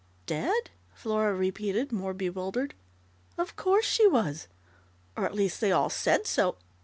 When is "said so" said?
5.91-6.55